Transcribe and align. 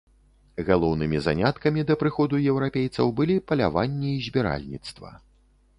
Галоўнымі 0.69 1.19
заняткамі 1.25 1.85
да 1.89 1.97
прыходу 2.05 2.35
еўрапейцаў 2.55 3.15
былі 3.21 3.35
паляванне 3.53 4.09
і 4.17 4.27
збіральніцтва. 4.31 5.09